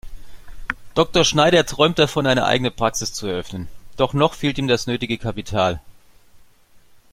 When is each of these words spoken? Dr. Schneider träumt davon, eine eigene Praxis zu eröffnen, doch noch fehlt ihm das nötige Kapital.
Dr. 0.95 1.23
Schneider 1.23 1.63
träumt 1.63 1.99
davon, 1.99 2.25
eine 2.25 2.45
eigene 2.45 2.71
Praxis 2.71 3.13
zu 3.13 3.27
eröffnen, 3.27 3.67
doch 3.97 4.13
noch 4.13 4.33
fehlt 4.33 4.57
ihm 4.57 4.67
das 4.67 4.87
nötige 4.87 5.19
Kapital. 5.19 5.79